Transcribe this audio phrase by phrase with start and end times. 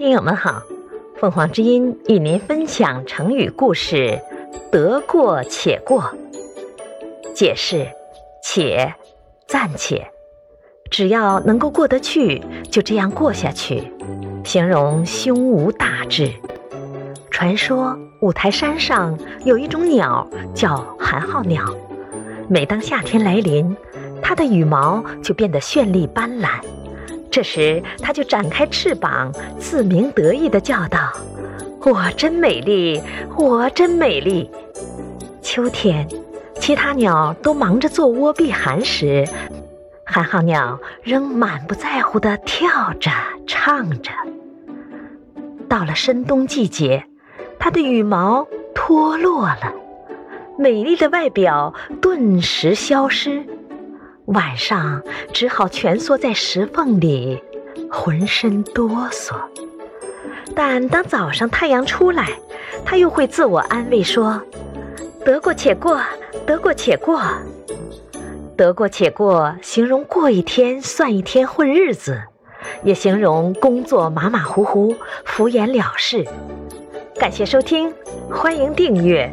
[0.00, 0.62] 听友们好，
[1.18, 4.18] 凤凰之音与您分享成语故事
[4.72, 6.02] “得过且过”。
[7.36, 7.86] 解释：
[8.42, 8.94] 且，
[9.46, 10.10] 暂且，
[10.90, 13.92] 只要能够过得去，就这样过下去，
[14.42, 16.32] 形容胸无大志。
[17.30, 21.62] 传说五台山上有一种鸟叫寒号鸟，
[22.48, 23.76] 每当夏天来临，
[24.22, 26.58] 它的羽毛就变得绚丽斑斓。
[27.30, 31.12] 这时，它就展开翅膀，自鸣得意地叫道
[31.80, 33.00] ：“我真美丽，
[33.36, 34.50] 我真美丽。”
[35.40, 36.06] 秋天，
[36.56, 39.24] 其他鸟都忙着做窝避寒时，
[40.04, 43.10] 寒号鸟仍满不在乎地跳着、
[43.46, 44.10] 唱着。
[45.68, 47.04] 到了深冬季节，
[47.60, 49.72] 它的羽毛脱落了，
[50.58, 53.44] 美丽的外表顿时消失。
[54.30, 55.02] 晚上
[55.32, 57.42] 只好蜷缩在石缝里，
[57.90, 59.34] 浑身哆嗦。
[60.54, 62.28] 但当早上太阳出来，
[62.84, 64.40] 他又会自我安慰说
[65.24, 66.00] ：“得过且过，
[66.46, 67.20] 得过且过，
[68.56, 72.22] 得过且过。”形容过一天算一天混日子，
[72.84, 76.24] 也形容工作马马虎虎、敷衍了事。
[77.16, 77.92] 感谢收听，
[78.30, 79.28] 欢迎订阅。